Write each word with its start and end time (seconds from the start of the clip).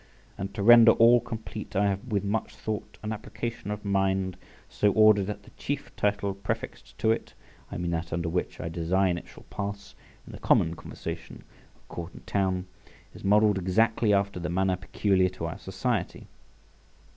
And 0.35 0.51
to 0.55 0.63
render 0.63 0.93
all 0.93 1.19
complete 1.19 1.75
I 1.75 1.85
have 1.85 2.03
with 2.05 2.23
much 2.23 2.55
thought 2.55 2.97
and 3.03 3.13
application 3.13 3.69
of 3.69 3.85
mind 3.85 4.35
so 4.67 4.91
ordered 4.93 5.27
that 5.27 5.43
the 5.43 5.51
chief 5.57 5.95
title 5.95 6.33
prefixed 6.33 6.97
to 6.97 7.11
it 7.11 7.35
(I 7.71 7.77
mean 7.77 7.91
that 7.91 8.11
under 8.11 8.27
which 8.27 8.59
I 8.59 8.67
design 8.67 9.19
it 9.19 9.27
shall 9.27 9.45
pass 9.51 9.93
in 10.25 10.33
the 10.33 10.39
common 10.39 10.75
conversation 10.75 11.43
of 11.75 11.87
court 11.87 12.13
and 12.15 12.25
town) 12.25 12.65
is 13.13 13.23
modelled 13.23 13.59
exactly 13.59 14.11
after 14.11 14.39
the 14.39 14.49
manner 14.49 14.75
peculiar 14.75 15.29
to 15.29 15.45
our 15.45 15.59
society. 15.59 16.25